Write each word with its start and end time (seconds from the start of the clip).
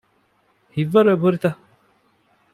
ހިތްވަރު 0.75 1.09
އެބަހުރިތަ؟ 1.11 1.49